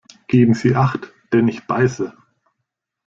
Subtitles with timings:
[0.27, 2.11] Geben Sie Acht, denn ich beiße!